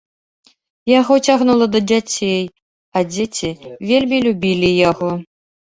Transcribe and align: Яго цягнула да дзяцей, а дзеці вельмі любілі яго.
Яго 0.99 1.13
цягнула 1.29 1.67
да 1.73 1.79
дзяцей, 1.91 2.43
а 2.97 3.05
дзеці 3.13 3.55
вельмі 3.93 4.17
любілі 4.27 4.75
яго. 4.91 5.11